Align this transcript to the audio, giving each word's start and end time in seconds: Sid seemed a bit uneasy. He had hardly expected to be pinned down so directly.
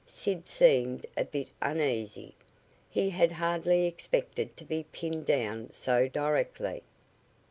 Sid 0.03 0.47
seemed 0.47 1.05
a 1.15 1.23
bit 1.25 1.49
uneasy. 1.61 2.33
He 2.89 3.11
had 3.11 3.33
hardly 3.33 3.85
expected 3.85 4.57
to 4.57 4.65
be 4.65 4.87
pinned 4.91 5.27
down 5.27 5.71
so 5.73 6.07
directly. 6.07 6.81